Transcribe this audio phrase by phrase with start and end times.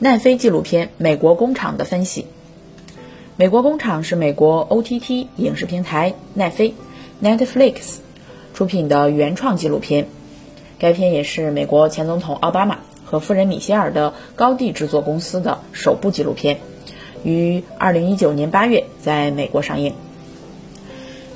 [0.00, 2.22] 奈飞纪录片《美国工厂》的分析。
[3.36, 6.74] 《美国工厂》是美国 OTT 影视平台奈飞
[7.22, 7.98] （Netflix）
[8.54, 10.08] 出品的原创纪录片。
[10.80, 16.58] 该片也是美国前总统奥巴马和夫人米歇尔的高地制作公司的首部纪录片，
[17.22, 19.92] 于2019年8月在美国上映。《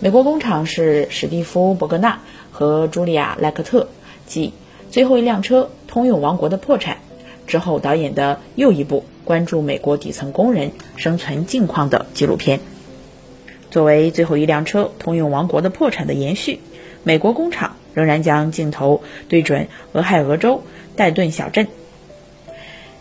[0.01, 2.21] 美国工厂》是史蒂夫·伯格纳
[2.51, 3.89] 和茱莉亚·莱克特
[4.27, 4.49] 继
[4.93, 6.97] 《最后一辆车：通用王国的破产》
[7.49, 12.61] 之后导演的又一部关注美国底层工人生存境况的纪录片。
[13.71, 16.55] 作为《最后一辆车：通用王国的破产》的延续，
[17.03, 20.63] 《美国工厂》仍然将镜头对准俄亥俄州
[20.95, 21.67] 戴顿小镇，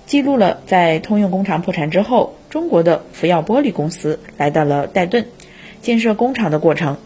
[0.08, 5.28] 记录了在通用工厂破产之后，中国的福耀玻璃公司来到了戴顿。
[5.80, 6.98] 建设工厂的过程。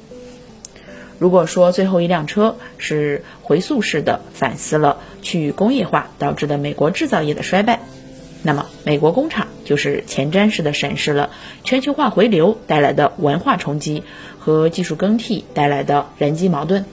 [1.21, 7.80] 如果说最后一辆车是回溯式的反思了去工业化导致的美国制造业的衰败，
[8.41, 11.30] 那么美国工厂就是前瞻式的审视了
[11.63, 14.02] 全球化回流带来的文化冲击
[14.39, 16.86] 和技术更替带来的人机矛盾。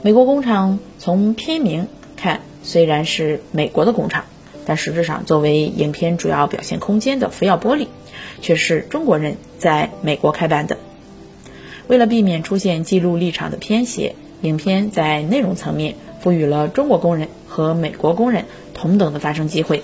[0.00, 4.24] 美国工厂从片名看虽然是美国的工厂，
[4.64, 7.88] 但实质上作为影片主要表现空间的福耀玻璃。
[8.40, 10.78] 却是中国人在美国开办的。
[11.88, 19.82] 为了避免出现记录立场的偏斜，影片在内容层面赋予了中国工人和美国工人同等的发声机会，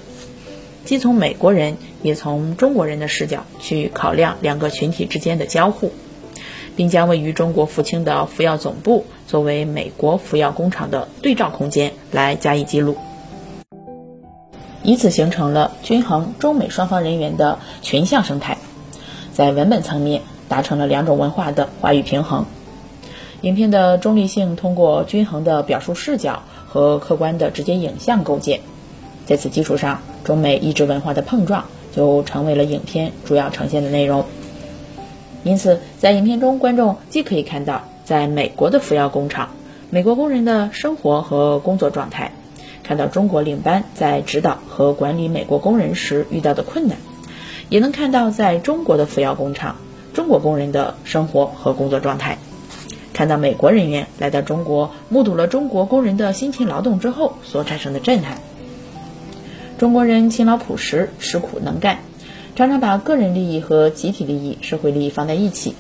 [0.85, 5.93] 既从美国人也从中国人的视角去考量两个群体之间的交互，
[6.75, 12.97] 并将位于中国福清的福耀总部作为美国福耀工厂的对照空间来加以记录。
[14.83, 18.59] 以此形成了均衡中美双方人员的群像生态，
[19.33, 22.45] 在文本层面达成了两种文化的话语平衡。
[23.41, 28.61] 影片的中立性通过均衡的表述视角和客观的直接影像构建，
[29.25, 34.27] 在此基础上，中美意志文化的碰撞就成为了影片主要呈现的内容。
[35.43, 39.49] 因此，在影片中，观众既可以看到在美国的福耀工厂，
[39.89, 42.33] 美国工人的生活和工作状态。
[42.83, 46.99] 看到中国领班在指导和管理美国工人时遇到的困难，
[47.71, 49.77] 也能看到在中国的福耀工厂
[50.15, 52.39] 中国工人的生活和工作状态。
[53.13, 58.39] 看到美国人员来到中国，目睹了中国工人的辛勤劳动之后所产生的震撼。
[59.79, 61.99] 中国人勤劳朴实、吃苦能干，
[62.57, 65.75] 常常把个人利益和集体利益、社会利益放在一起。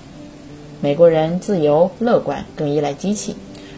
[0.81, 3.37] 美国人自由乐观，更依赖机器，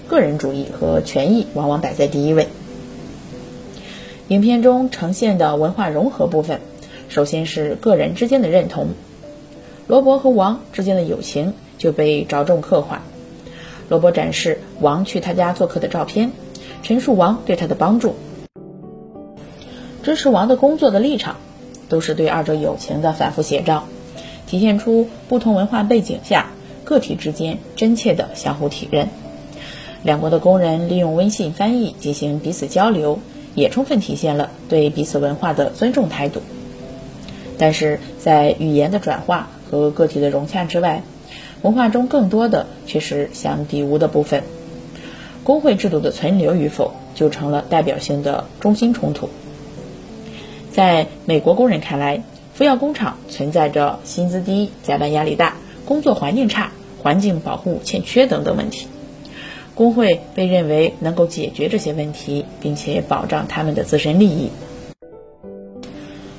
[0.08, 2.48] 个人主义和权益往往摆在第一位。
[4.28, 6.60] 影片中呈现的文化融合部分，
[7.08, 8.88] 首先是个人之间的认同。
[9.86, 13.02] 罗伯和王之间的友情就被着重刻画。
[13.88, 16.32] 罗伯展示王去他家做客的照片，
[16.82, 18.14] 陈述王对他的帮助，
[20.02, 21.36] 支持王的工作的立场，
[21.88, 23.84] 都是对二者友情的反复写照，
[24.46, 26.50] 体现出不同文化背景下
[26.84, 29.08] 个体之间真切的相互体认。
[30.02, 33.18] 两国的工人利用微信翻译进行彼此交流。
[33.56, 36.42] 也充分体现了对彼此文化的尊重态度，
[37.56, 41.02] 但是在语言的转化和个体的融洽之外，
[41.62, 44.42] 文化中更多的却是相抵无的部分。
[45.42, 49.28] 工会制度的存留与否，就成了代表性的中心冲突。
[50.70, 52.22] 在美国工人看来，
[52.54, 58.88] 福耀工厂存在着薪资低、加班压力大、工作环境差、环境保护欠缺等等问题。
[59.74, 64.50] 工会被认为能够解决这些问题，并且保障他们的自身利益。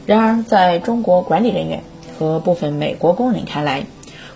[0.05, 1.83] 然而，在中国管理人员
[2.17, 3.85] 和部分美国工人看来，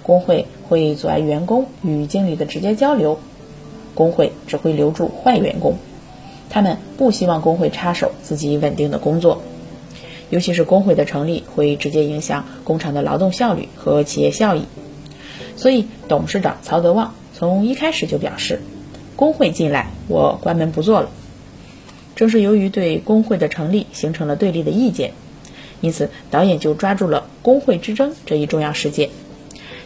[0.03, 3.19] 工会会阻碍员工与经理的直接交流，
[3.95, 5.75] 工会只会留住坏员工。
[6.49, 9.41] 他们不希望工会插手自己稳定的工作，
[10.29, 14.63] 尤其是工会的成立会直接影响工厂的劳动效率和企业效益。
[15.55, 18.61] 所以，董事长曹德旺从一开始就表示。
[19.15, 21.09] 工会进来，我关门不做了。
[22.15, 25.11] 正是由于对工会的成立形成了对立的意见，
[25.81, 29.09] 因此导演就抓住了工会之争这一重要事件，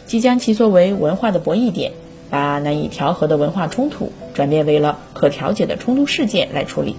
[0.06, 1.92] 即将其作为文化的博弈点，
[2.30, 6.96] 把难以调和的文化冲突转变为了可调解的冲突事件来处理，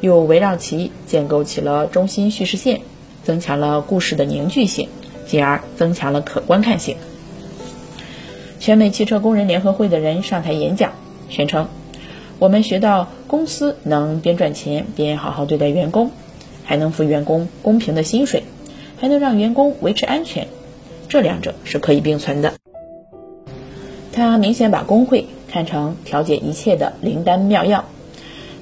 [0.00, 2.80] 又围绕其建构起了中心叙事线，
[3.22, 4.88] 增强了故事的凝聚性，
[5.26, 6.96] 进而增强了可观看性。
[8.58, 10.92] 全美汽车工人联合会的人上台演讲。
[11.28, 11.68] 宣称，
[12.38, 16.10] 我们学到公司能边赚钱边好好对待员工，
[16.66, 18.42] 还能付员工公平的薪水，
[18.98, 20.46] 还能让员工维持安全，
[21.08, 22.52] 这两者是可以并存的。
[24.12, 27.84] 他明显把工会看成调解一切的灵丹妙药，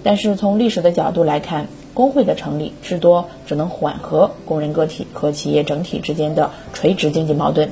[0.03, 7.71] 但是从历史的角度来看，工会的成立至多只能缓和工人个体和企业整体之间的垂直经济矛盾。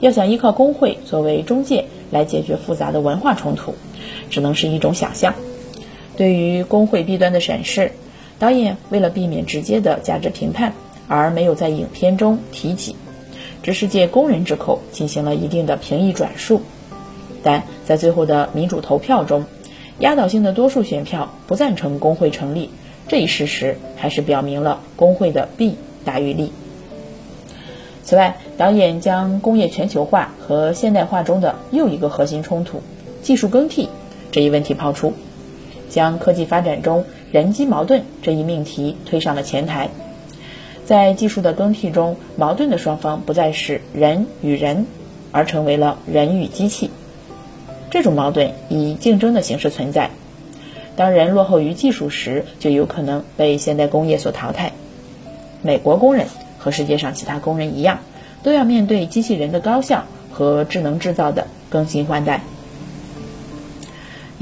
[0.00, 3.74] 要想依靠工会作为中介来解决复杂的文化冲突，
[4.30, 5.34] 只能是一种想象。
[6.16, 7.92] 对于工会弊端的审视，
[8.42, 10.72] 导演为了避免直接的价值评判，
[11.06, 12.96] 而没有在影片中提及，
[13.62, 16.60] 只是借工人之口进行了一定的评议转述。
[17.44, 19.44] 但在最后的民主投票中，
[20.00, 22.70] 压倒性的多数选票不赞成工会成立，
[23.06, 26.50] 这一事实还是表明了工会的弊大于利。
[28.02, 32.82] 此外，导演将工业全球化和现代化中的又一个核心冲突——
[33.22, 33.88] 技术更替
[34.32, 35.12] 这一问题抛出，
[35.88, 39.88] 将科技发展中人机矛盾这一命题推上了前台。
[40.84, 44.86] 在技术的更替中，矛盾的双方不再是人与人，
[45.32, 46.90] 而成为了人与机器。
[47.90, 50.10] 这种矛盾以竞争的形式存在。
[50.94, 54.70] 当人落后于技术时，就有可能被现代工业所淘汰。
[55.62, 56.26] 美国工人。
[56.58, 57.98] 和世界上其他工人一样，
[58.44, 62.40] 都要面对机器人的高效和智能制造的更新换代。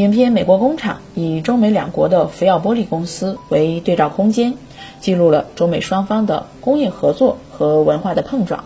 [0.01, 4.55] 影片《美国工厂》以中美两国的福耀玻璃公司为对照空间，
[4.99, 8.65] 记录了中美双方的工业合作和文化的碰撞。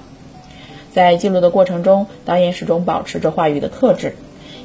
[0.93, 4.15] 在记录的过程中，导演始终保持着话语的克制，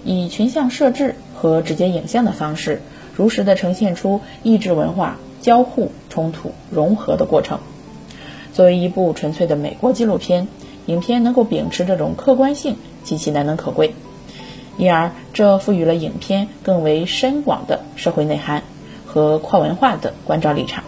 [0.06, 2.83] 以群像设置和直接影像的方式，
[3.16, 7.57] 如实的呈现出异质文化交互、冲突、融合的过程。
[8.54, 10.48] 作为一部纯粹的美国纪录片，
[10.86, 13.95] 影片能够秉持这种客观性，极其难能可贵，
[14.80, 18.64] 因而这赋予了影片更为深广的社会内涵
[19.06, 20.86] 和跨文化的关照立场。